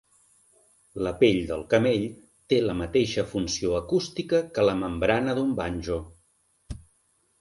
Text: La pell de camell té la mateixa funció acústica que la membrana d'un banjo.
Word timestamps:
La 1.07 1.11
pell 1.17 1.35
de 1.49 1.57
camell 1.73 2.07
té 2.53 2.59
la 2.67 2.75
mateixa 2.81 3.27
funció 3.35 3.77
acústica 3.83 4.43
que 4.57 4.65
la 4.69 4.77
membrana 4.81 5.37
d'un 5.41 5.53
banjo. 5.61 6.01